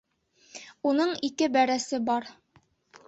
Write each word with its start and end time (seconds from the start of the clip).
Уның 0.93 1.13
ике 1.29 1.51
бәрәсе 1.59 2.03
бар. 2.11 2.33